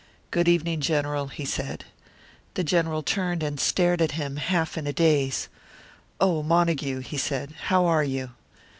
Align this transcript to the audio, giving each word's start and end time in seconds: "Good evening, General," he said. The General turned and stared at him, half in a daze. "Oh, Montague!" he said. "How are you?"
"Good 0.31 0.47
evening, 0.47 0.81
General," 0.81 1.27
he 1.27 1.45
said. 1.45 1.85
The 2.55 2.63
General 2.63 3.03
turned 3.03 3.43
and 3.43 3.59
stared 3.59 4.01
at 4.01 4.13
him, 4.13 4.37
half 4.37 4.75
in 4.75 4.87
a 4.87 4.93
daze. 4.93 5.47
"Oh, 6.19 6.41
Montague!" 6.41 7.01
he 7.01 7.17
said. 7.19 7.51
"How 7.65 7.85
are 7.85 8.03
you?" 8.03 8.31